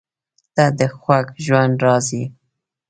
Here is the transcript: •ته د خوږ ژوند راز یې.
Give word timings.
•ته 0.55 0.65
د 0.77 0.81
خوږ 0.99 1.25
ژوند 1.45 1.75
راز 1.85 2.07
یې. 2.17 2.25